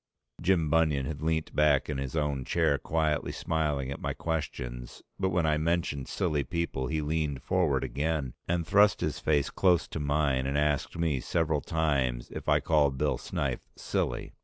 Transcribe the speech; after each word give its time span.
Jim 0.41 0.67
Bunion 0.67 1.05
had 1.05 1.21
leant 1.21 1.55
back 1.55 1.87
in 1.87 1.99
his 1.99 2.15
own 2.15 2.43
chair 2.43 2.79
quietly 2.79 3.31
smiling 3.31 3.91
at 3.91 4.01
my 4.01 4.15
questions 4.15 5.03
but 5.19 5.29
when 5.29 5.45
I 5.45 5.57
mentioned 5.57 6.07
silly 6.07 6.43
people 6.43 6.87
he 6.87 7.01
leaned 7.01 7.43
forward 7.43 7.83
again, 7.83 8.33
and 8.47 8.65
thrust 8.65 9.01
his 9.01 9.19
face 9.19 9.51
close 9.51 9.87
to 9.89 9.99
mine 9.99 10.47
and 10.47 10.57
asked 10.57 10.97
me 10.97 11.19
several 11.19 11.61
times 11.61 12.31
if 12.31 12.49
I 12.49 12.59
called 12.59 12.97
Bill 12.97 13.19
Snyth 13.19 13.61
silly. 13.75 14.33